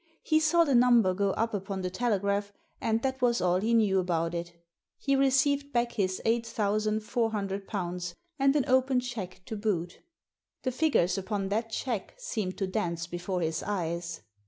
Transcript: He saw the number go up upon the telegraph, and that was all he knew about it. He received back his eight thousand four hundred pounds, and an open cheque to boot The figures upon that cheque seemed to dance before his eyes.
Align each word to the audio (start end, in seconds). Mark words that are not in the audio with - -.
He 0.23 0.39
saw 0.39 0.63
the 0.63 0.73
number 0.73 1.13
go 1.13 1.29
up 1.33 1.53
upon 1.53 1.81
the 1.83 1.91
telegraph, 1.91 2.51
and 2.81 3.03
that 3.03 3.21
was 3.21 3.39
all 3.39 3.59
he 3.61 3.71
knew 3.75 3.99
about 3.99 4.33
it. 4.33 4.51
He 4.97 5.15
received 5.15 5.71
back 5.71 5.91
his 5.91 6.19
eight 6.25 6.43
thousand 6.47 7.01
four 7.01 7.29
hundred 7.29 7.67
pounds, 7.67 8.15
and 8.39 8.55
an 8.55 8.65
open 8.67 8.99
cheque 8.99 9.43
to 9.45 9.55
boot 9.55 9.99
The 10.63 10.71
figures 10.71 11.19
upon 11.19 11.49
that 11.49 11.69
cheque 11.69 12.15
seemed 12.17 12.57
to 12.57 12.65
dance 12.65 13.05
before 13.05 13.41
his 13.41 13.61
eyes. 13.61 14.21